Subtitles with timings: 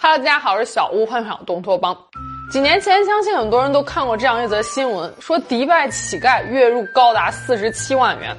[0.00, 1.96] 哈喽，大家好，我是小屋，欢迎来到东托邦。
[2.52, 8.36] 几年前，相信很多人都看过这样一则新闻，说迪拜乞丐月入高达四十七万元。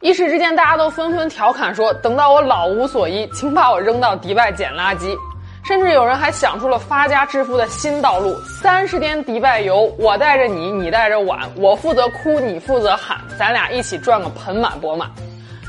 [0.00, 5.16] 一时之间，大家都纷纷调侃说：“等到我老无所依，请把我扔到迪拜捡垃圾。”
[5.64, 15.08] 甚至有人还想出了发家致富的新道路：三十天迪拜游，我带着你，你带着碗，我负责哭，你负责喊，咱俩一起赚个盆满钵满。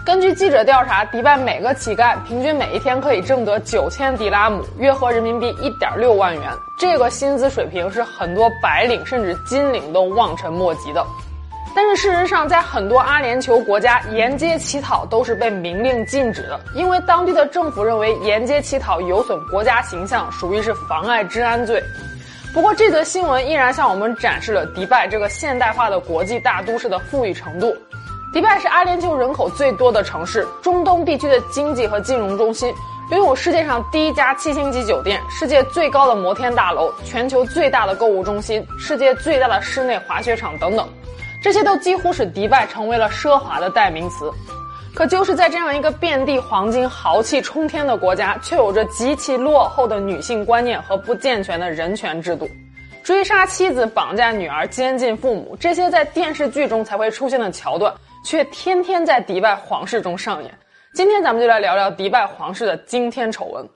[0.10, 6.52] 根据记者调查，迪拜每个乞丐平均每一天可以挣得九千迪拉姆，约合人民币一点六万元。
[6.80, 11.06] 这个薪资水平是很多白领甚至金领都望尘莫及的。
[11.76, 21.84] 但是事实上，在很多阿联酋国家，沿街乞讨都是被明令禁止的，因为当地的政府认为沿街乞讨有损国家形象，属于是妨碍治安罪。
[22.52, 27.78] 不过，这则新闻依然向我们展示了迪拜这个现代化的国际大都市的富裕程度。
[28.32, 32.72] 迪拜是阿联酋人口最多的城市，中东地区的经济和金融中心，
[33.10, 40.88] 拥有世界上第一家七星级酒店、世界最高的摩天大楼、全球最大的购物中心、世界最大的室内滑雪场等等，
[41.42, 44.32] 这些都几乎使迪拜成为了奢华的代名词。
[44.94, 52.48] 可就是在这样一个遍地黄金、豪气冲天的国家，却有着极其落后的女性观念和不健全的人权制度。
[53.02, 57.92] 追杀妻子、绑架女儿、监禁父母，这些在电视剧中才会出现的桥段。
[58.24, 60.54] 却天天在迪拜皇室中上演。
[60.94, 63.68] 今天咱们就来聊聊迪拜皇室的惊天丑闻。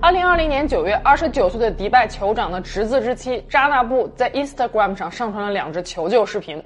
[0.00, 6.60] 二零二零年九月，二十九岁的迪拜酋长的侄子之妻扎纳布在 Instagram 上上传了两支求救视频。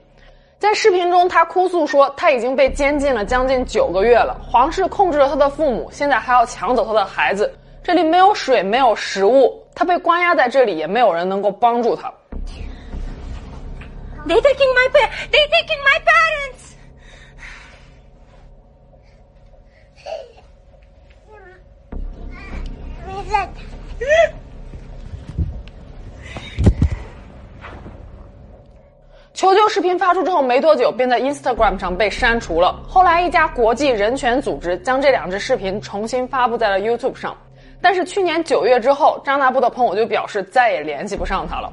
[0.59, 7.53] 在视频中，他哭诉说他已经被监禁了将近九个月了，皇室控制了他的父母，现在还要抢走他的孩子。
[7.83, 12.11] 这里没有水，没有食物，他被关押在这里，也没有人能够帮助他。
[14.27, 16.73] They taking my pa- They taking my parents.
[29.35, 32.83] 求救视频发出之后没多久，便在 Instagram 上被删除了。
[32.89, 37.37] 后来，一家国际人权组织将这两支视频重新发布在了 YouTube 上。
[37.81, 41.71] 但是去年九月之后，扎纳布的朋友就表示再也联系不上他了。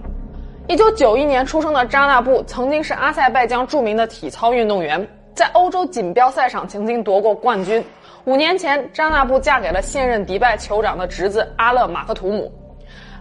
[0.67, 7.83] 一九九一年出生的扎纳布曾经是阿塞拜疆著名的体操运动员，在欧洲锦标赛上曾经夺过冠军。
[8.25, 12.49] 五年前，扎纳布嫁给了现任迪拜酋长的侄子阿勒马克图姆。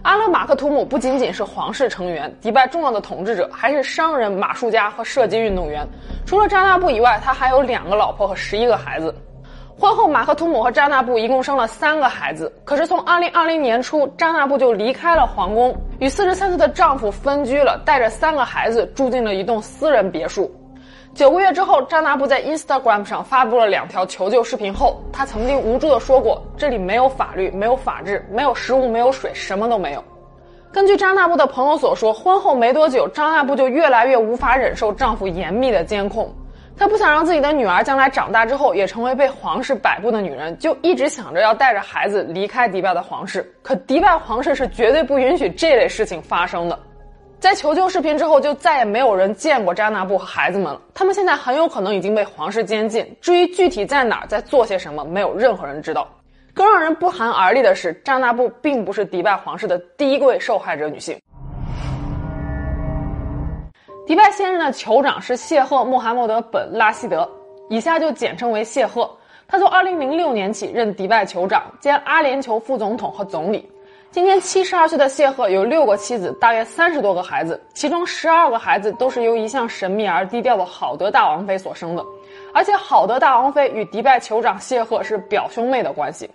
[0.03, 5.87] 阿勒马克图姆不仅仅是皇室成员，迪拜重要的统治者，还是商人、马术家和射击运动员。
[6.25, 9.13] 除了扎纳布以外，他还有两个老婆和十一个孩子。
[9.79, 12.51] 婚后，马克图姆和扎纳布一共生了三个孩子。
[12.63, 20.49] 可是从2020年初，扎纳布就离开了皇宫，与43岁的丈夫分居了，带着三个孩子住进了一栋私人别墅。
[21.15, 30.03] 九个月之后，扎纳布在 Instagram 上发布了两条求救视频后，他曾经无助地说过：“这里没有法律，没有法治，没有食物，没有水，什么都没有。”
[30.71, 36.33] 根据扎纳布的朋友所说，婚后没多久，扎纳布就越来越无法忍受丈夫严密的监控。
[36.83, 43.49] 她不想让自己的女儿将来长大之后也成为被皇室摆布的女人，就一直想着要带着孩子离开迪拜的皇室。
[43.61, 46.77] 可迪拜皇室是绝对不允许这类事情发生的。
[47.39, 50.81] 在求救视频之后，就再也没有人见过扎纳布和孩子们了。
[50.93, 53.09] 他们现在很有可能已经被皇室监禁。
[53.21, 56.05] 至于具体在哪儿，在做些什么，没有任何人知道。
[56.53, 61.17] 更让人不寒而栗的是，扎纳布并不是迪拜皇室的第一位受害者女性。
[64.05, 67.27] 迪拜现任的酋长是谢赫穆罕默德本拉希德，
[67.69, 69.09] 以下就简称为谢赫。
[69.47, 73.69] 他从2006年起任迪拜酋长兼阿联酋副总统和总理。
[74.11, 82.05] 今年72岁的谢赫有六个妻子，大约三十多个孩子，其中十二个孩子都是由一向神秘而低调的好德大王妃所生的，
[82.53, 86.29] 而且好德大王妃与迪拜酋长谢赫是表兄妹的关系。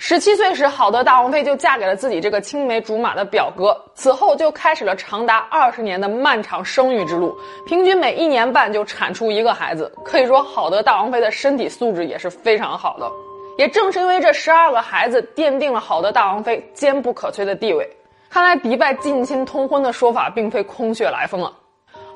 [0.00, 7.36] 十七岁时，好德大王妃就嫁给了自己这个青梅竹马的表哥，此后就开始了长达二十年的漫长生育之路，
[7.66, 9.92] 平均每一年半就产出一个孩子。
[10.04, 13.10] 可以说，好德大王妃的身体素质也是非常好的。
[13.58, 17.84] 也正是因为这十二个孩子，奠定了好德大王妃坚不可摧的地位。
[18.30, 21.52] 看来，迪拜近亲通婚的说法并非空穴来风啊！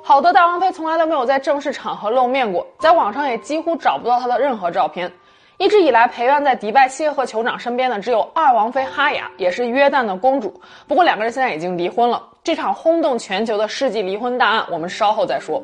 [0.05, 5.12] 好德大王妃从来都没有在正式场合露面过，在网上也几乎找不到她的任何照片。
[5.62, 10.53] 一直以来陪伴在迪拜谢赫酋长身边的只有二王妃哈雅，也是约旦的公主。
[10.88, 12.20] 不过两个人现在已经离婚了。
[12.43, 15.62] 这场轰动全球的世纪离婚大案，我们稍后再说。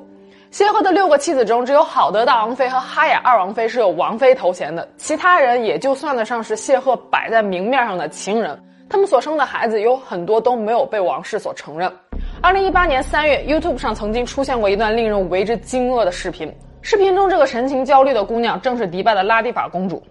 [0.52, 8.56] 谢赫的六个妻子中，只有好德大王妃和哈雅二王妃是有王妃头衔的，其他人也就算得上是谢赫摆在明面上的情人。
[8.88, 11.92] 他们所生的孩子有很多都没有被王室所承认。
[12.40, 16.56] 二零一八年三月，YouTube 上曾经出现过一段令人为之惊愕的视频。
[16.90, 20.02] 视频中这个神情焦虑的姑娘正是迪拜的拉蒂法公主。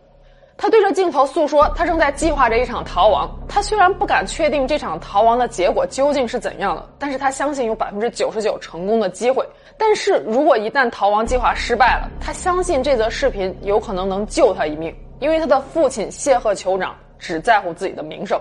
[0.56, 3.35] 她对着镜头诉说，她正在计划着一场逃亡。
[3.50, 9.44] 她虽然不敢确定这场逃亡的结果究竟是怎样的，但是她相信有百分之九十九成功的机会。
[9.75, 18.39] 但是如果一旦逃亡计划失败了，她相信这则视频有可能能救她一命，因为她的父亲谢赫酋长只在乎自己的名声。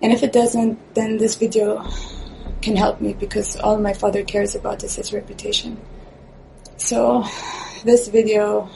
[0.00, 1.82] And if it doesn't, then this video
[2.62, 5.72] can help me because all my father cares about is his reputation.
[6.78, 7.24] So
[7.84, 8.68] this video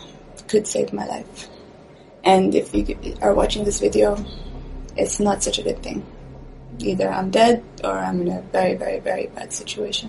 [0.49, 1.49] could save my life.
[2.25, 4.17] And if you are watching this video,
[4.97, 6.03] it's not such a good thing.
[6.79, 10.09] Either I'm dead or I'm in a very, very, very bad situation.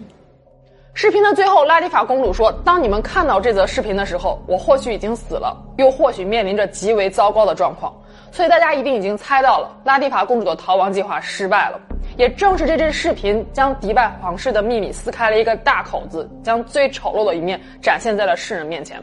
[0.94, 7.94] 视频的最后，拉蒂法公主说：“当你们看到这则视频的时候，我或许已经死了，又或许面临着极为糟糕的状况。
[8.32, 11.80] 所以大家一定已经猜到了，拉蒂法公主的逃亡计划失败了。
[12.18, 19.02] 也正是这支视频，将迪拜皇室的秘密撕开了一个大口子，将最丑陋的一面展现在了世人面前。”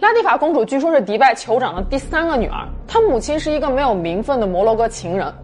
[0.00, 5.34] 拉蒂法公主据说是迪拜酋长的第三个女儿，她母亲是一个没有名分的摩洛哥情人。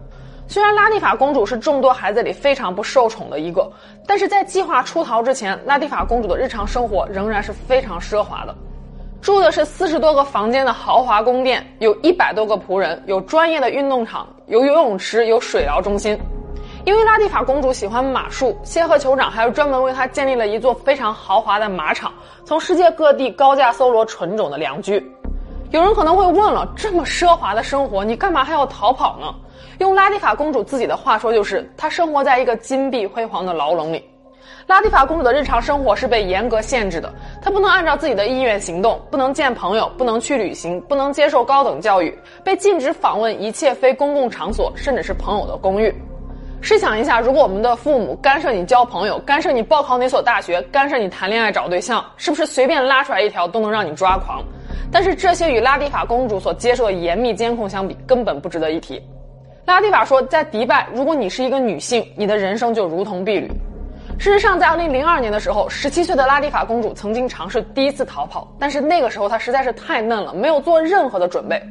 [0.47, 3.69] 虽然拉蒂法公主是众多孩子里非常不受宠的一个，
[4.07, 8.55] 但是在计划出逃之前，拉蒂法公主的日常生活仍然是非常奢华的，
[9.21, 16.17] 住的是四十多个房间的豪华宫殿，有一百多个仆人，有专业的运动场，有游泳池，有水疗中心。
[16.85, 22.13] 因为拉蒂法公主喜欢马术，谢赫酋长还专门为她建立了一座非常豪华的马场，
[22.45, 25.03] 从世界各地高价搜罗纯种的良驹。
[25.71, 29.33] 有人可能会问了，这么奢华的生活，你干嘛还要逃跑呢？
[29.79, 34.07] 用拉蒂法公主自己的话说，就是她生活在一个金碧辉煌的牢笼里。
[34.67, 37.11] 拉蒂法公主的日常生活是被严格限制的，
[37.41, 45.91] 她不能按照自己的意愿行动，不能见朋友，不能去旅行，不能接受高等教育，被禁止访问一切非公共场所，甚至是朋友的公寓。
[46.61, 54.43] 试想一下，如果我们的父母干涉你交朋友，干涉你报考哪所大学，干涉你谈恋爱找对象，是不是随便拉出来一条都能让你抓狂？
[54.91, 59.01] 但是这些与拉蒂法公主所接受的严密监控相比，根本不值得一提。
[59.65, 63.51] 拉蒂法说，在迪拜，如果你是一个女性，你的人生就如同婢女。
[64.17, 71.61] 事实上，在2002年的时候，17岁的拉蒂法公主曾经尝试第一次逃跑，但是那个时候她实在是太嫩了，没有做任何的准备。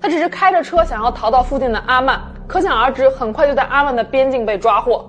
[0.00, 2.20] 她只是开着车想要逃到附近的阿曼。
[2.46, 5.08] 可想而知，很快就在阿曼的边境被抓获。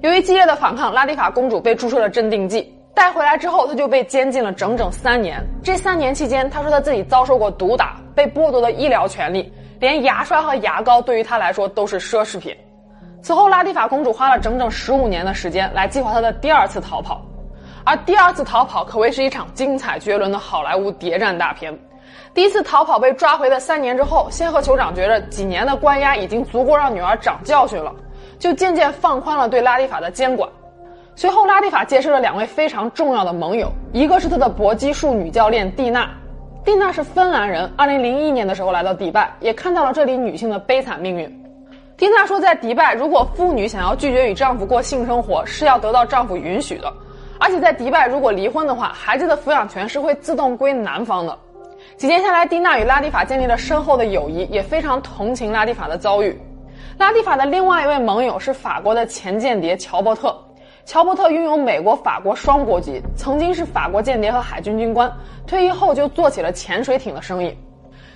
[0.00, 2.74] 由于激烈的反抗，拉蒂法公主被注射了镇定剂。
[2.94, 5.40] 带回来之后，她就被监禁了整整三年。
[5.62, 12.56] 这三年期间，她说她自己遭受过毒打，被剥夺了医疗权利，连牙刷和牙膏对于她来说都是奢侈品。
[13.22, 17.24] 此后，拉蒂法公主花了整整十五年的时间来计划她的第二次逃跑，
[17.84, 21.76] 而第二次逃跑可谓是一场精彩绝伦的好莱坞谍战大片。
[22.34, 27.92] 第一次逃跑被抓回的三年之后，仙鹤酋长觉得几年的关押已经足够让女儿长教训了，
[28.38, 30.48] 就渐渐放宽了对拉蒂法的监管。
[31.16, 36.08] 随后，拉蒂法结识了两位非常重要的盟友，一个是他的搏击术女教练蒂娜。
[36.64, 41.44] 蒂娜是芬兰人，2001年的时候来到迪拜，也看到了这里女性的悲惨命运。
[41.96, 46.92] 蒂娜说，在迪拜，如果妇女想要拒绝与丈夫过性生活，是要得到丈夫允许的，
[47.40, 51.36] 而且在迪拜，如果离婚的话，孩子的抚养权是会自动归男方的。
[51.98, 56.40] 几年下来，蒂娜与拉蒂法建立了深厚的友谊，也非常同情拉蒂法的遭遇。
[56.96, 60.32] 拉蒂法的另外一位盟友是法国的前间谍乔伯特。
[60.84, 65.12] 乔伯特拥有美国、法国双国籍，曾经是法国间谍和海军军官，
[65.44, 67.52] 退役后就做起了潜水艇的生意。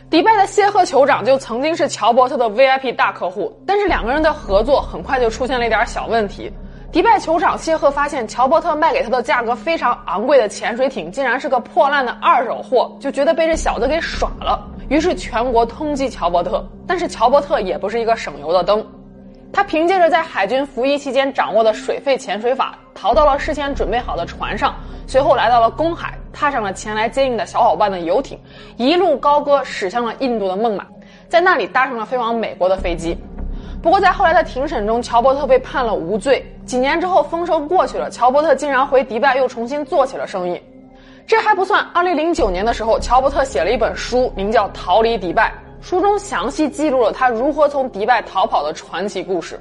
[0.09, 6.53] 迪拜的谢赫酋长就曾经是乔伯特的 VIP 大客户，但是两个人的合作很快就出现了一点小问题。
[6.93, 16.63] 迪拜酋长谢赫发现乔伯特卖给他的价格非常昂贵的潜水艇竟然是个破烂的二手货，就觉得被这小子给耍了，于是全国通缉乔伯特。
[16.87, 18.87] 但是乔伯特也不是一个省油的灯，
[19.51, 24.75] 他凭借着在海军服役期间掌握的水肺潜水法，逃到了事先准备好的船上，
[25.07, 28.39] 随后来到了公海，踏上了前来接应的小伙伴的游艇，
[28.77, 30.85] 一路高歌驶向了印度的孟买，
[31.27, 33.17] 在那里搭上了飞往美国的飞机。
[33.83, 36.45] 不过，在后来的庭审中，乔伯特被判了无罪。
[36.65, 40.61] 几年之后，丰收过去了，乔伯特竟然回迪拜又重新做起了生意。
[41.27, 45.53] 这还不算，二零零九年的时候，乔伯特写了一本书，名叫《逃离迪拜》，
[45.87, 49.59] 书中详细记录了他如何从迪拜逃跑的传奇故事。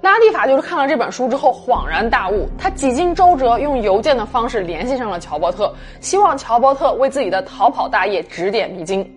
[0.00, 9.08] 拉蒂法就是看了这本书之后恍然大悟，他几经周折，用邮件的方式联系上了乔伯特，希望乔伯特为自己的逃跑大业指点迷津。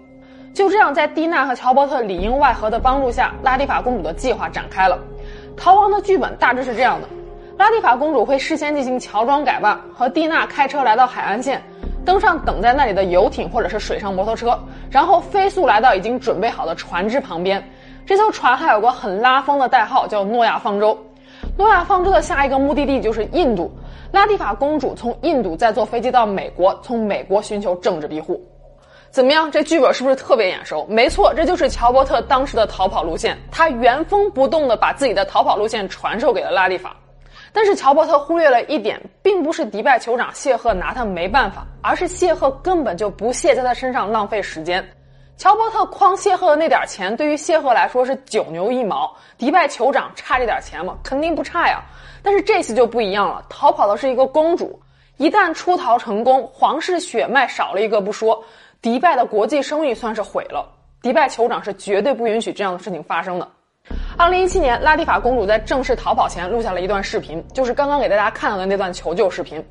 [0.57, 4.97] 就这样，在蒂娜和乔伯特里应外合的帮助下，拉蒂法公主的计划展开了。
[5.55, 7.07] 逃亡的剧本大致是这样的：
[7.59, 11.61] 拉蒂法公主会事先进行乔装改扮，和蒂娜开车来到海岸线，
[12.03, 14.59] 登上等在那里的游艇或者是水上摩托车，
[14.89, 17.63] 然后飞速来到已经准备好的船只旁边。
[18.03, 20.97] 这艘船还有个很拉风的代号，叫诺亚方舟。
[21.55, 23.71] 诺亚方舟的下一个目的地就是印度。
[24.11, 28.43] 拉蒂法公主从印度再坐飞机到美国，从美国寻求政治庇护。
[29.09, 29.51] 怎么样？
[29.51, 30.85] 这剧本是不是特别眼熟？
[30.87, 33.37] 没错，这就是乔伯特当时的逃跑路线。
[33.51, 36.95] 他原封不动地把自己的逃跑路线传授给了拉蒂法。
[37.51, 44.85] 但是乔伯特忽略了一点，并不是迪拜酋长谢赫拿他没办法，而是谢赫根本就不屑在他身上浪费时间。
[45.37, 49.11] 乔伯特诓谢赫的那点钱，对于谢赫来说是九牛一毛。
[49.37, 50.97] 迪拜酋长差这点钱吗？
[51.03, 51.81] 肯定不差呀。
[52.21, 54.79] 但是这次就不一样了，逃跑的是一个公主，
[55.17, 58.43] 一旦出逃成功，皇室血脉少了一个不说。
[58.79, 60.63] 迪拜的国际声誉算是毁了，
[61.01, 63.47] 迪拜酋长是绝对不允许这样的事情发生的。
[64.17, 69.63] 二零一七年，拉蒂法公主在正式逃跑前录下了一段视频，就是刚刚给大家看到的那段求救视频。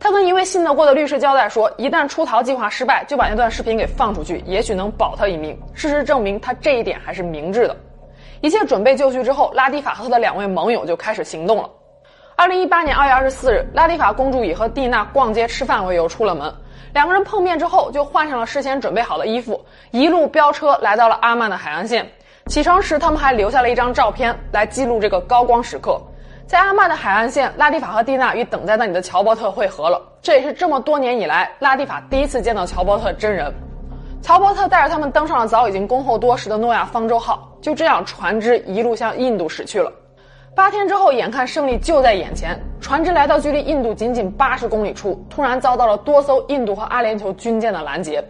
[0.00, 5.58] 她跟一位信得过的律师交代说，一旦出逃计划失败，就把那段视频给放出去，也许能保她一命。
[5.74, 7.76] 事实证明，她这一点还是明智的。
[8.40, 11.68] 一切准备就绪之后，拉蒂法和他的两位盟友就开始行动了。
[12.36, 16.54] 二零一八年二月二十四日，拉蒂法公主以和蒂娜逛街吃饭为由出了门。
[16.98, 22.04] 两个人碰面之后，就换上了事先准备好的衣服，一路飙车来到了阿曼的海岸线。
[22.46, 25.96] 启程时，他们还留下了一张照片来记录这个高光时刻。
[26.44, 30.02] 在阿曼的海岸线，拉蒂法和蒂娜与等在那里的乔伯特会合了。
[30.20, 33.54] 这也是这么多年以来，拉蒂法第一次见到乔伯特真人。
[34.20, 39.92] 乔伯特带着他们登上了早已经恭候多时的诺亚方舟号，就这样，船只一路向印度驶去了。
[40.58, 48.20] 八天之后，眼看胜利就在眼前，船只来到距离印度仅仅八十公里处，突然遭到了多艘印度和阿联酋军舰的拦截。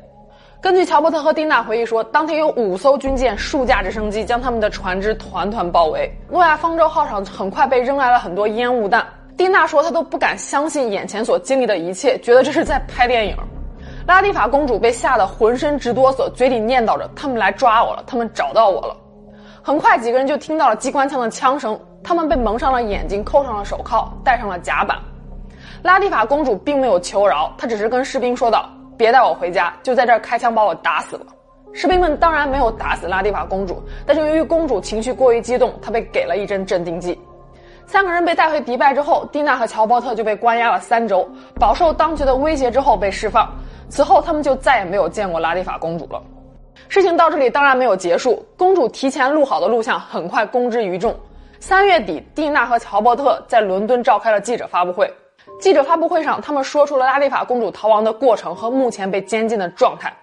[0.60, 6.06] 根据乔伯特和丁娜回忆说，当天有五艘军舰、数架直升机将他们的船只团团包围。
[6.28, 9.06] 诺亚方舟号上很快被扔来了很多烟雾弹。
[9.38, 13.34] 丁娜说，她都不敢相信眼前所经历的一切，觉得这是在拍电影。
[14.06, 18.94] 拉蒂法公主被吓得浑身直哆嗦，嘴里念叨着：“他们来抓我了，他们找到我了。”
[19.68, 21.78] 很快，几个人就听到了机关枪的枪声。
[22.02, 24.96] 他们被蒙上了眼睛，扣上了手铐，戴上了甲板。
[25.82, 31.26] 拉蒂法公主并没有求饶，她只是跟士兵说道：“别带我回家，就在这儿开枪把我打死了。”
[31.74, 37.20] 士兵们当然没有打死拉蒂法公主，但是由于公主情绪过于激动，她被给了一针镇定剂。
[37.84, 41.28] 三个人被带回迪拜之后，蒂娜和乔伯特就被关押了三周，
[41.60, 43.46] 饱受当局的威胁之后被释放。
[43.90, 46.22] 此后，他们就再也没有见过拉蒂法公主了。
[46.86, 51.14] 事情到这里当然没有结束，公主提前录好的录像很快公之于众。
[51.60, 55.12] 三月底，蒂娜和乔伯特在伦敦召开了记者发布会。
[55.60, 60.14] 记者发布会上，他们说出了拉蒂法公主逃亡的过程和目前被监禁的状态。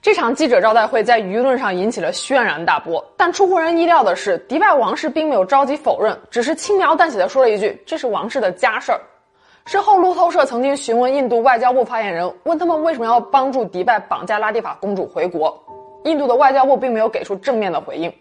[0.00, 3.04] 这场记者招待会在舆论上引起了轩然大波。
[3.16, 9.00] 但出乎人意料的是，迪拜王室并没有着急否认，只是轻描淡写的说了一句：“这是王室的家事儿。”
[9.66, 15.56] 事后，路透社曾经询问印度外交部发言人，问他们为什么要帮助迪拜绑架拉蒂法公主回国。
[16.04, 18.12] 印度的外交部并没有给出正面的回应。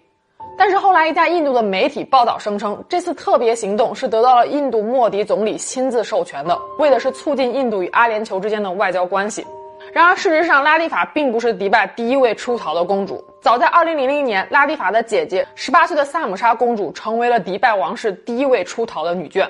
[0.57, 9.45] 但是后来，一家印度的媒体报道声称，这次特别行动是得到了印度莫迪总理亲自授权的，为的是促进印度与阿联酋之间的外交关系。
[9.91, 13.23] 然而，事实上，拉蒂法并不是迪拜第一位出逃的公主。
[13.41, 19.47] 早在2000年，拉蒂法的姐姐18岁的萨姆莎公主成为了迪拜王室第一位出逃的女眷。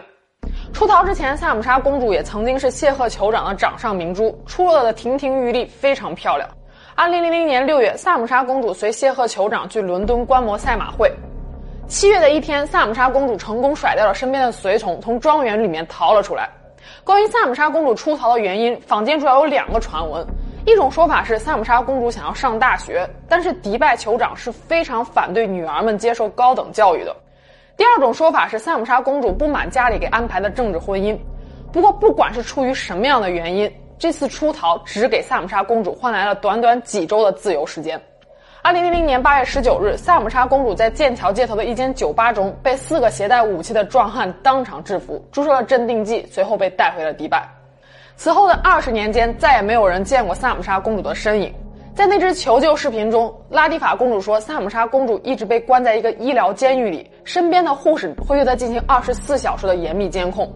[0.72, 6.48] 出逃之前，萨姆莎公主也曾经是谢赫酋长的掌上明珠，出落的亭亭玉立，非常漂亮。
[7.02, 11.12] 二零零零年六月，萨姆莎公主随谢赫酋长去伦敦观摩赛马会。
[11.88, 16.48] 七月的一天，萨姆莎公主成功甩掉了身边的随从，从庄园里面逃了出来。
[17.04, 20.24] 关于萨姆莎公主出逃的原因，坊间主要有两个传闻：
[20.64, 27.12] 一种说法是萨姆莎公主想要上大学，但是迪拜酋长是非常反对女儿们接受高等教育的；
[27.76, 31.18] 第二种说法是萨姆莎公主不满家里给安排的政治婚姻。
[31.74, 33.74] 不过，不管是出于什么样的原因。
[34.02, 38.02] 这次出逃只给萨姆莎公主换来了短短几周的自由时间。
[38.64, 47.48] 二零零零年八月十九日，萨姆莎公主在剑桥街头的一间酒吧中被四个携带武器的壮汉当场制服，注射了镇定剂，随后被带回了迪拜。
[48.16, 51.54] 此后的二十年间，再也没有人见过萨姆莎公主的身影。
[51.94, 60.52] 在那支求救视频中，拉蒂法公主说，萨姆莎公主一直被关在一个医疗监狱里，身边的护士会对她进行二十四小时的严密监控。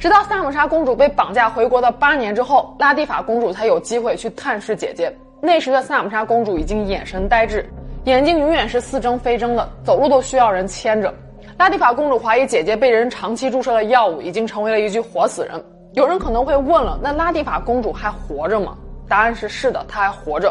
[0.00, 5.14] 直到萨姆莎公主被绑架回国的八年之后，拉蒂法公主才有机会去探视姐姐。
[5.42, 7.68] 那时的萨姆莎公主已经眼神呆滞，
[8.04, 11.12] 眼睛永远是似睁非睁的，走路都需要人牵着。
[11.58, 15.62] 拉蒂法公主怀疑姐姐被人长期注射了药物，已经成为了一具活死人。
[15.92, 18.74] 有人可能会问了，那拉蒂法公主还活着吗？
[19.06, 20.50] 答案是是的，她还活着。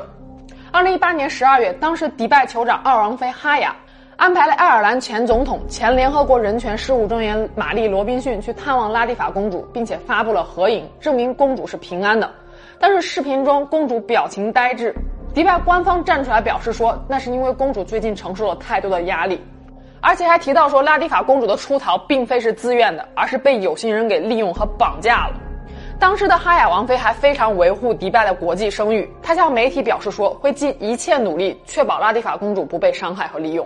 [0.72, 3.75] 二零一八年十二月，当时迪拜酋长二王妃哈雅。
[4.19, 12.29] 安排了爱尔兰前总统、前联合国人权事务专员玛丽·罗宾逊去探望拉蒂法公主，并且发布了合影，证明公主是平安的。
[12.81, 14.93] 但是视频中公主表情呆滞，
[15.33, 19.41] 迪拜官方站出来表示说，那是因为公主最近承受了太多的压力。
[20.01, 25.39] 而且还提到说，拉蒂法公主的出逃并非是自愿的，而是被有心人给利用和绑架了。
[25.97, 33.65] 当时的哈雅王妃还非常维护迪拜的国际声誉，她向媒体表示说，会尽一切努力确保拉蒂法公主不被伤害和利用。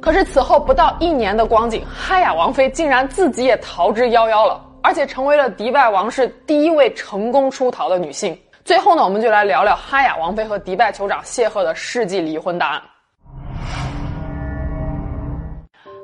[0.00, 8.38] 可是此后不到一年的光景，哈雅王妃竟然自己也逃之夭夭了，而且成为了迪拜王室第一位成功出逃的女性。
[8.64, 12.82] 最后呢，我们就来聊聊哈雅王妃和迪拜酋长谢赫的世纪离婚大案。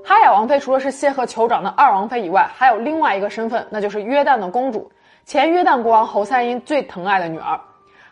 [0.05, 4.91] 哈雅王妃除了是谢赫酋长的二王妃以外，还有另外一个身份，那就是约旦的公主，
[5.25, 7.59] 前约旦国王侯赛因最疼爱的女儿。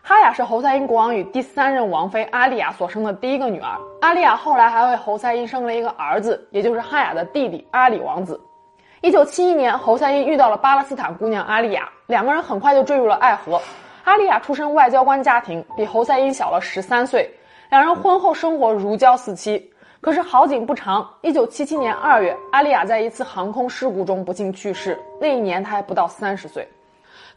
[0.01, 3.77] 哈雅是侯赛因国王与第三任王妃阿丽亚所生的第一个女儿。
[4.01, 8.39] 阿丽亚后来还为侯赛因生了一个儿子，也就是哈雅的弟弟阿里王子。
[9.01, 13.61] 一九七一年，侯赛因遇到了巴勒斯坦姑娘阿丽亚，两个人很快就坠入了爱河。
[14.03, 17.29] 阿丽亚出身外交官家庭，比侯赛因小了十三岁，
[17.69, 19.71] 两人婚后生活如胶似漆。
[20.01, 24.99] 可是好景不长，一九七七年二月，阿丽亚在一次航空事故中不幸去世。
[25.19, 26.67] 那一年她还不到三十岁。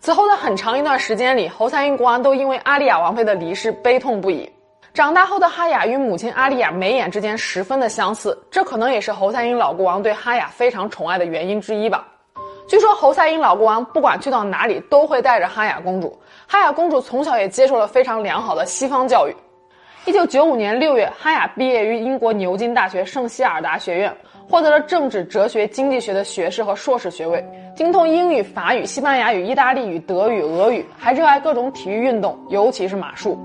[0.03, 4.51] 此后的很长一段时间里，侯赛因国王都因为阿丽亚王妃的离世悲痛不已。
[4.93, 12.05] 长大后的哈雅与母亲阿丽亚眉眼之间十分的相似，这可能也是侯赛因老国王对哈雅非常宠爱的原因之一吧。
[12.67, 19.37] 据说侯赛因老国王不管去到哪里都会带着哈雅公主，哈雅公主从小也接受了非常良好的西方教育。
[20.05, 24.13] 一九九五年六月，哈雅毕业于英国牛津大学圣希尔达学院，
[24.51, 27.41] 获得了政治、哲学、经济学的学士和硕士学位，
[27.75, 33.39] 精通英语、法语、西班牙语、意大利语、德语、俄语，还热爱各种体育运动，尤其是马术。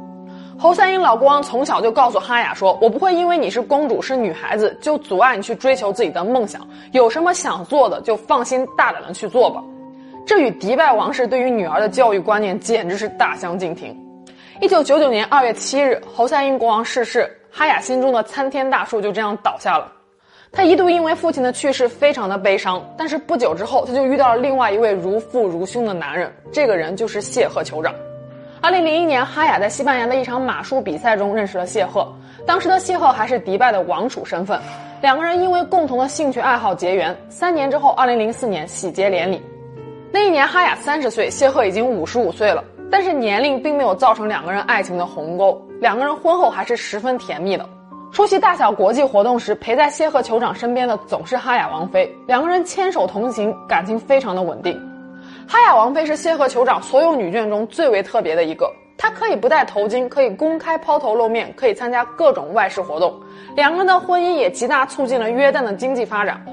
[0.59, 6.67] 侯赛因老国王从小就告诉哈雅说：“我不会因为你是公主、是女孩子，就阻碍你去追求自己的梦想。
[6.91, 9.63] 有什么想做的，就放心大胆的去做吧。”
[10.25, 13.97] 这与迪拜王室对于女儿的教育观念简直是大相径庭。
[14.59, 19.89] 一九九九年二月七日，侯赛因国王逝世，哈雅心中的参天大树就这样倒下了。
[20.51, 27.93] 他一度因为父亲的去世非常的悲伤，但是不久之后，他就遇到了另外一位如父如兄的男人，这个人就是谢赫酋长。
[28.61, 32.11] 二零零一年，哈雅在西班牙的一场马术比赛中认识了谢赫，
[32.45, 34.59] 当时的谢赫还是迪拜的王储身份，
[35.01, 39.41] 两个人因为共同的兴趣爱好结缘，三年之后，二零零四年喜结连理。
[40.11, 42.63] 那一年，哈雅三十岁，谢赫已经五十五岁了。
[42.89, 47.69] 但是年龄并没有造成两个人爱情的鸿沟，两个人婚后还是十分甜蜜的。
[48.11, 54.75] 出席大小国际活动时，陪在谢赫酋长身边的总是哈雅王妃，两个人牵手同行，感情非常的稳定。
[55.47, 63.13] 哈雅王妃是谢赫酋长所有女眷中最为特别的一个，她可以不戴头巾，可以公开抛头露面，可以参加各种外事活动。
[63.55, 66.43] 两个人的婚姻也极大促进了约旦的经济发展。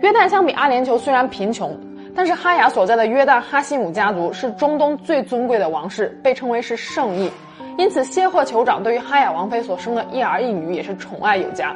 [0.00, 1.76] 约旦相比阿联酋虽然贫穷。
[2.14, 7.30] 但是哈雅所在的约旦哈希姆家族是中东最尊贵的王室，被称为是圣裔，
[7.78, 11.74] 因此谢赫酋长对于哈雅王妃所生的一儿一女也是宠爱有加。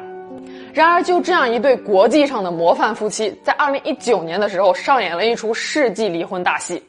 [0.75, 6.83] 然而，就这样一对国际上的模范夫妻，在二零一九年的时候上演了一出世纪离婚大戏。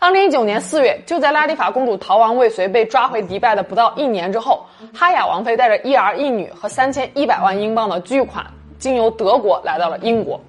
[0.00, 8.44] 二零一九年四月，就在拉蒂法公主逃亡未遂被抓回迪拜的不到一年之后，哈雅王妃带着一儿一女和三千一百万英镑的巨款，
[8.80, 10.40] 经由德国来到了英国。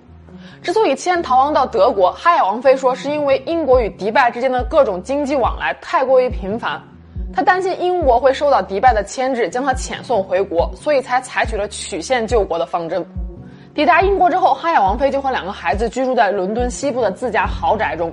[0.64, 6.82] 之所以先逃亡到德国，哈雅王妃说是因为英国与迪拜之间的各种经济往来太过于频繁，
[7.34, 13.06] 他担心英国会受到迪拜的牵制，将他遣送回国，所以才采取了曲线救国的方针。
[13.74, 18.12] 抵达英国之后，哈雅王妃就和两个孩子居住在伦敦西部的自家豪宅中。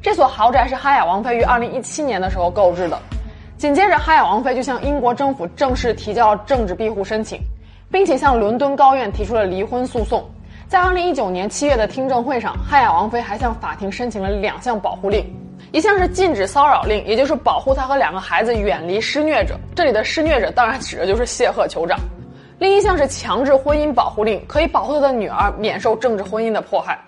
[0.00, 2.96] 这所豪宅是哈雅王妃于2017年的时候购置的。
[3.58, 7.40] 紧接着，哈雅王妃就向英国政府正式提交了政治庇护申请，
[7.90, 10.24] 并且向伦敦高院提出了离婚诉讼。
[10.68, 15.26] 在二零一九年七月的听证会上，哈雅王妃还向法庭申请了两项保护令，
[15.72, 19.56] 一项是禁止骚扰令，也就是保护她和两个孩子远离施虐者。
[19.74, 21.98] 这里的施虐者当然指的就是谢赫酋长。
[22.58, 26.98] 另一项是强制婚姻保护令，可以保护她的女儿免受政治婚姻的迫害。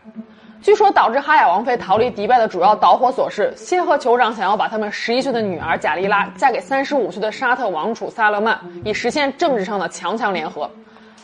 [0.63, 10.71] 据说导致哈雅王妃逃离迪拜的主要导火索是谢赫酋长想要把他们十一岁的女儿贾丽拉嫁给三十五岁的沙特王储萨勒曼，以实现政治上的强强联合。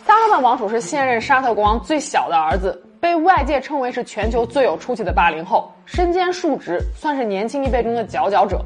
[0.09, 8.65] 萨勒曼王储是现任沙特国王最小的儿子，被外界称为是全球最有出息的八零后，身兼数职，算是年轻一辈中的佼佼者。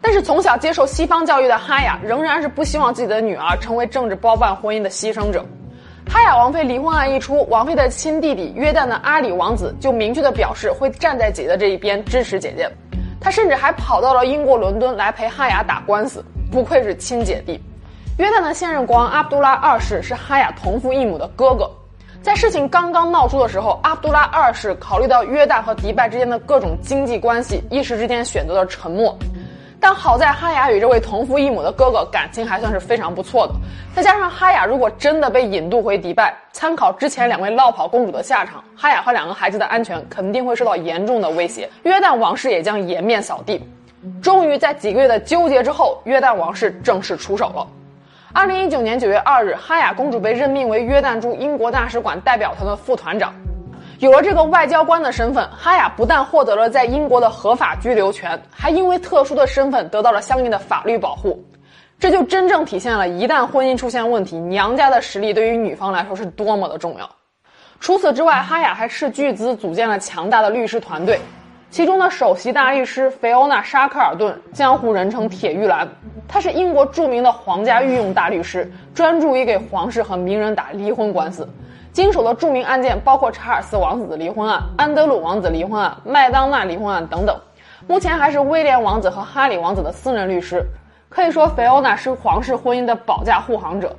[0.00, 5.44] 但是从小接受西方教育的哈雅仍然是不希望自己的女儿成为政治包办婚姻的牺牲者。
[6.08, 12.70] 哈雅王妃离婚案一出，王妃的亲弟弟约旦的阿里王子就明确的表示会站在姐姐这一边，支持姐姐。
[13.20, 17.60] 他甚至还跑到了英国伦敦来陪哈雅打官司，不愧是亲姐弟。
[18.18, 21.70] 约旦的现任国王阿卜杜拉二世是哈雅同父异母的哥哥，
[22.20, 29.16] 在事情刚刚闹出的时候，阿卜杜拉二世考虑到约旦和迪拜之间的各种经济关系，一时之间选择了沉默。
[29.78, 33.54] 但好在哈雅与这位同父异母的哥哥感情还算是非常不错的，
[33.94, 43.64] 再加上哈雅如果真的被引渡回迪拜，参考之前两位落跑公主的下场，哈雅和两个孩子的安全肯定会受到严重的威胁，约旦王室也将颜面扫地。
[44.20, 47.64] 终于在几个月的纠结之后，约旦王室正式出手了。
[48.34, 53.32] 二零一九年九月二日，哈雅公主被任命为约旦驻英国大使馆代表团的副团长。
[54.00, 61.42] 有了这个外交官的身份，哈雅不但获得了在英国的合法居留权，还因为特殊的身份得到了相应的法律保护。
[61.98, 67.10] 这就真正体现了一旦婚姻出现问题，娘家的实力对于女方来说是多么的重要。
[67.80, 71.18] 除此之外，哈雅还斥巨资组建了强大的律师团队，
[71.70, 75.86] 其中的首席大律师菲欧娜·沙克尔顿，江湖人称“铁玉兰”，
[76.26, 81.46] 她是英国著名的皇家御用大律师，专注于给皇室和名人打离婚官司。
[81.92, 87.38] 经手的著名案件包括查尔斯王子的离婚案、安德鲁王子离婚案、麦当娜离婚案等等。
[87.86, 90.64] 目前还是威廉王子和哈里王子的私人律师。
[91.10, 93.94] 可以说，菲欧娜是皇室婚姻的保驾护航者。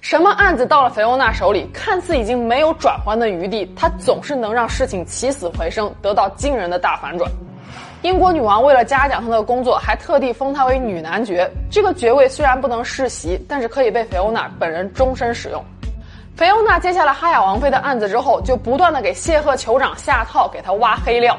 [0.00, 7.30] 什么案子到了菲欧娜手里，看似已经没有转圜的余地，她总是能让事情起死回生，得到惊人的大反转。
[8.00, 11.48] 英国女王为了嘉奖她的工作，还特地封她为女男爵。
[11.70, 15.62] 这个爵位虽然不能世袭，但是可以被菲欧娜本人终身使用。
[16.34, 21.38] 菲欧娜接下了哈雅王妃的案子之后，就不断的给谢赫酋长下套，给他挖黑料。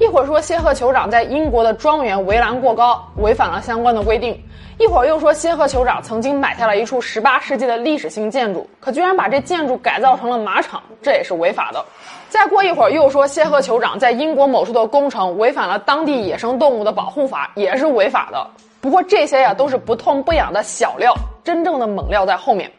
[0.00, 4.34] 一会儿说谢赫酋长在英国的庄园围栏过高，违反了相关的规定；
[4.78, 11.84] 一会儿又说谢赫酋长曾经买下了一处18世纪的历史性建筑，可居然把这建筑改造成了马场，这也是违法的。
[12.30, 18.46] 再过一会儿又说谢赫酋长在英国某处的工程违反了当地野生动物的保护法，也是违法的。
[18.80, 22.72] 不过这些呀都是不痛不痒的小料，真正的猛料在后面。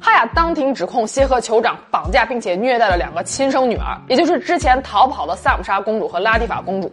[0.00, 6.90] 哈雅当庭指控谢赫酋长绑架并且虐待了两个亲生女儿，也就是之前逃跑的萨姆莎公主和拉蒂法公主。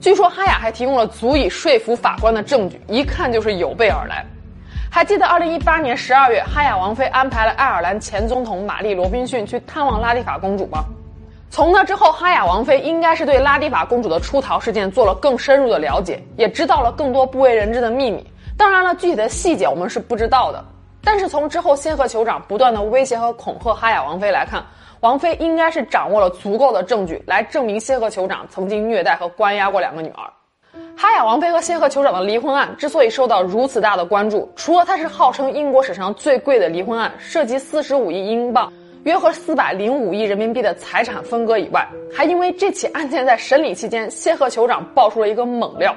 [0.00, 4.26] 据说哈雅还提供了足以说服法官的证据，一看就是有备而来。
[4.90, 10.84] 还记得2018年12月，哈雅王妃安排了爱尔兰前总统玛丽·罗宾逊去探望拉蒂法公主吗？
[11.48, 18.26] 从那之后，哈雅王妃应该是对拉蒂法公主的出逃事件做了更深入的了解，也知道了更多不为人知的秘密。
[18.56, 20.64] 当然了，具体的细节我们是不知道的。
[21.04, 24.64] 但是从之后仙鹤酋长不断的威胁和恐吓哈雅王妃来看，
[25.00, 30.30] 王妃应该是掌握了足够的证据来证明仙鹤酋长曾经虐待和关押过两个女儿。
[30.96, 45.94] 哈雅王妃和仙鹤酋长的离婚案之所以受到如此大的关注，除了它是号称英国史上最贵的离婚案，涉及四十五亿英镑，约合四百零五亿人民币的财产分割以外，还因为这起案件在审理期间，仙鹤酋长爆出了一个猛料。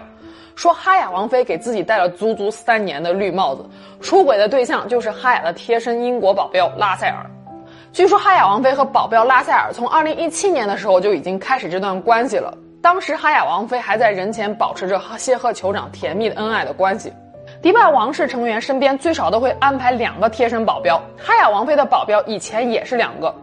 [0.55, 3.63] 说哈雅王妃给自己戴了足足三年的绿帽子，
[4.01, 7.25] 出轨的对象就是哈雅的贴身英国保镖拉塞尔。
[7.91, 17.11] 据说哈雅王妃和保镖拉塞尔从2017年的时候就已经开始这段关系了，当时哈雅王妃还在人前保持着和谢赫酋长甜蜜的恩爱的关系。
[17.61, 23.33] 迪拜王室成员身边最少都会安排两个贴身保镖，哈雅王妃的保镖以前也是两个，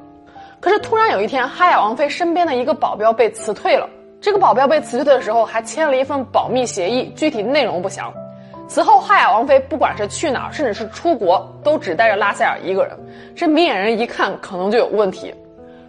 [0.61, 3.89] 可是突然有一天，哈雅王妃身边的一个保镖被辞退了。
[4.23, 8.15] 这个保镖被辞退的时候，还签了一份保密协议，具体内容不详。
[8.69, 12.97] 此后，哈雅王妃不管是去哪儿，甚至是出国，都只带着拉塞尔一个人。
[13.35, 15.35] 这明眼人一看，可能就有问题。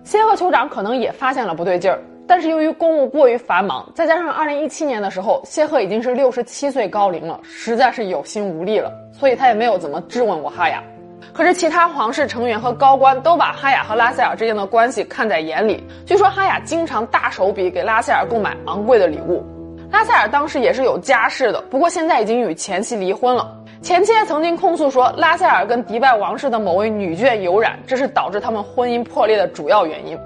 [0.04, 10.82] 谢赫酋长可能也发现了不对劲儿，但是由于公务过于繁忙，再加上2017年的时候，谢赫已经是67岁高龄了，实在是有心无力了，所以他也没有怎么质问过哈雅。
[11.32, 15.82] 可是其他皇室成员和高官都把哈雅和拉塞尔之间的关系看在眼里。
[16.06, 19.44] 据说哈雅经常大手笔给拉塞尔购买昂贵的礼物。
[19.92, 23.56] 拉塞尔当时也是有家室的，不过现在已经与前妻离婚了。
[23.82, 30.18] 前妻曾经控诉说，拉塞尔跟迪拜王室的某位女眷有染，这是导致他们婚姻破裂的主要原因。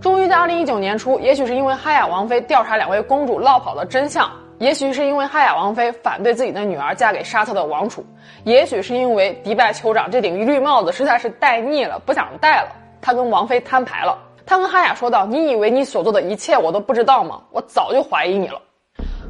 [0.00, 4.30] 终于在2019年初，也许是因为哈雅王妃调查两位公主落跑的真相。
[4.58, 8.04] 也许是因为哈雅王妃反对自己的女儿嫁给沙特的王储，
[8.44, 12.68] 也许是因为迪拜酋长这顶绿帽子实在是戴腻了，不想戴了。
[13.00, 17.42] 他跟王妃摊牌了，他跟哈雅说道：“你以为你所做的一切我都不知道吗？
[17.50, 18.60] 我早就怀疑你了。”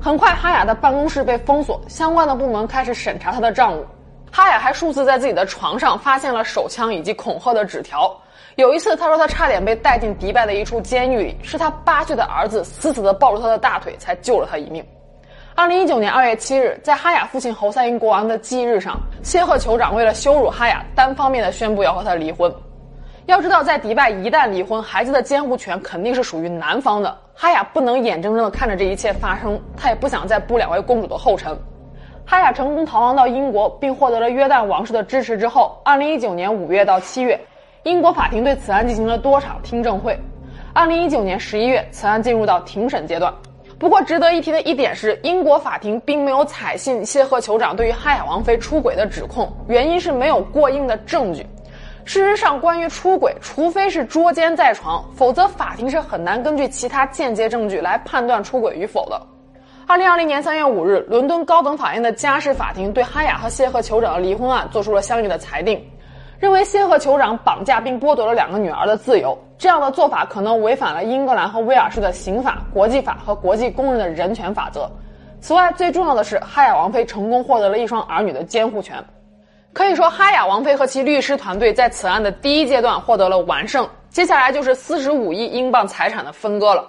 [0.00, 3.84] 很快，哈雅的办公室被封锁，相关的部门开始审查他的账务。
[4.30, 8.14] 哈雅还数次在自己的床上发现了手枪以及恐吓的纸条。
[8.56, 14.84] 有一次，他说他差点被带进迪拜的一处监狱里，是他八岁的儿子死死地抱住他的大腿才救了他一命。
[15.56, 22.52] 二零一九年二月七日，在哈雅父亲侯赛因国王的忌日上，谢赫酋长为了羞辱哈雅，单方面的宣布要和他离婚。
[23.26, 27.16] 要知道，在迪拜一旦离婚，孩子的监护权肯定是属于男方的。
[27.34, 31.56] 哈雅不能眼睁睁的看着这一切发生，他也不想再步两位公主的后尘。
[32.26, 37.40] 哈雅成功逃亡到英国，并获得了约旦王室的支持之后，二零一九年五月到七月，
[37.84, 40.18] 英国法庭对此案进行了多场听证会。
[40.72, 43.32] 二零一九年十一月，此案进入到庭审阶段。
[43.78, 51.44] 不过值得一提的一点是，英国法庭并没有采信谢赫酋长对于哈雅王妃出轨的指控，原因是没有过硬的证据。
[52.04, 59.20] 事实上，关于出轨，除非是捉奸在床，否则法庭是很难根据其他间接证据来判断出轨与否的。
[59.86, 65.82] 二零二零年三月五日，伦敦高等法院的家事法庭对哈雅和谢赫酋长的离婚案作出了相应的裁定，
[66.44, 74.86] 认为谢赫酋长绑架并剥夺了两个女儿的自由，这样的做法可能违反了英格兰和威尔士的刑法、国际法和国际公认的人权法则。
[75.40, 79.02] 此外，最重要的是，哈雅王妃成功获得了一双儿女的监护权。
[79.72, 86.86] 可以说，哈雅王妃和其律师团队在此案的第一阶段获得了完胜，接下来就是四十五亿英镑财产的分割了。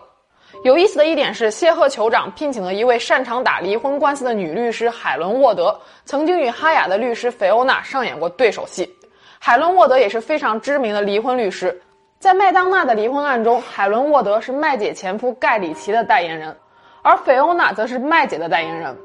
[0.66, 8.94] 有意思的一点是，谢赫酋长聘请了一位擅长打离婚官司的女律师海伦沃德，曾经与哈雅的律师菲欧娜上演过对手戏。
[9.40, 11.82] 海伦沃德也是非常知名的离婚律师，
[12.20, 16.56] 在麦当娜的离婚案中，海伦沃德是麦姐前夫盖里奇的代言人，
[17.04, 18.96] 而菲欧娜则是麦姐的代言人。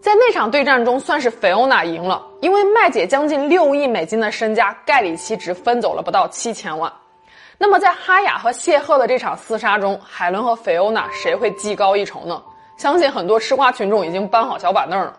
[0.00, 6.92] 在那场对战中，算是菲欧娜赢了，因为麦姐将近六亿美金的身家，盖里奇只分走了不到七千万。
[7.56, 12.42] 那么，在哈雅和谢赫的这场厮杀中，海伦和菲欧娜谁会技高一筹呢？
[12.76, 15.16] 相信很多吃瓜群众已经搬好小板凳了。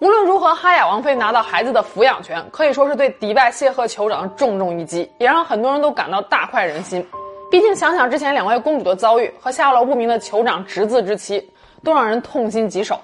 [0.00, 7.06] 无论如何，哈雅王妃拿到孩子的抚养权，可以说是对迪拜谢赫酋长的重重一击，也让很多人都感到大快人心。
[7.50, 11.46] 毕竟想想之前两位公主的遭遇和下落不明的酋长侄子之妻，
[11.84, 12.98] 都让人痛心疾首。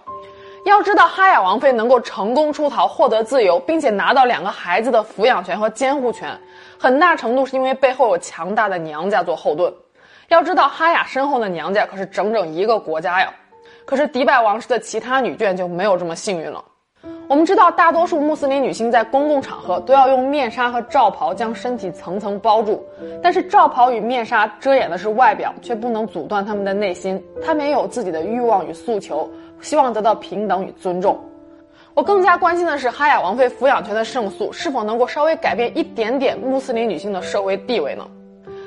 [0.64, 6.30] 要知道，哈雅王妃能够成功出逃、获得自由，并且拿到两个孩子的抚养权和监护权，
[6.78, 9.70] 很大程度是因为背后有强大的娘家做后盾。
[10.28, 13.30] 要知道，哈雅身后的娘家可是整整一个国家呀。
[13.84, 16.64] 可是迪拜王室的其他女眷就没有这么幸运了。
[17.28, 22.84] 我们知道，大多数穆斯林女性在公共场合都要用面纱和罩袍将身体层层包住，
[23.22, 27.20] 但是罩袍与面纱遮掩的是外表，却不能阻断她们的内心。
[27.44, 29.28] 她们也有自己的欲望与诉求。
[29.62, 31.18] 希望得到平等与尊重。
[31.94, 38.06] 我更加关心的是，哈雅王妃抚养权的胜诉是否能够稍微改变一点点穆斯林女性的社会地位呢？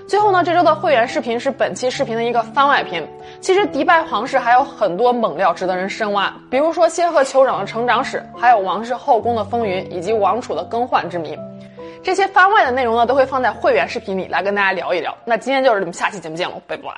[0.09, 3.07] 最后呢，这周的会员视频是本期视频的一个番外篇。
[3.41, 11.37] 其实迪拜皇室还有很多猛料值得人深挖，比如说仙鹤酋长的成长史，还有王室后宫的风云，以及王储的更换之谜。
[12.01, 15.15] 这些番外的内容呢，都会放在会员视频里来跟大家聊一聊。
[15.25, 16.89] 那今天就是这么，下期节目见喽，拜拜。